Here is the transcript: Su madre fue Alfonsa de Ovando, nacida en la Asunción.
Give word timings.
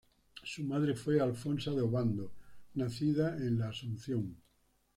Su 0.41 0.63
madre 0.63 0.95
fue 0.95 1.21
Alfonsa 1.21 1.69
de 1.69 1.81
Ovando, 1.81 2.31
nacida 2.73 3.37
en 3.37 3.59
la 3.59 3.69
Asunción. 3.69 4.35